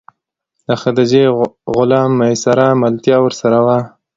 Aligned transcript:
د 0.67 0.69
خدیجې 0.81 1.23
غلام 1.75 2.11
میسره 2.19 2.65
ملتیا 2.81 3.17
ورسره 3.21 3.59
وه. 3.65 3.79